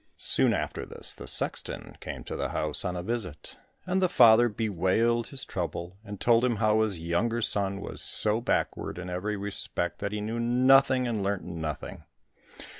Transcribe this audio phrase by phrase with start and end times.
[0.17, 4.49] Soon after this the sexton came to the house on a visit, and the father
[4.49, 9.37] bewailed his trouble, and told him how his younger son was so backward in every
[9.37, 12.03] respect that he knew nothing and learnt nothing.